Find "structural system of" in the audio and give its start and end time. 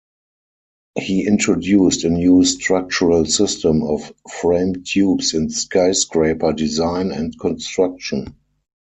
2.43-4.11